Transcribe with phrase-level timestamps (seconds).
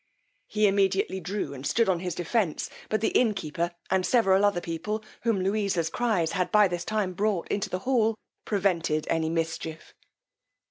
[0.47, 5.03] He immediately drew and stood on his defence, but the innkeeper and several other people,
[5.21, 9.93] whom Louisa's cries had by this time brought into the hall, prevented any mischief.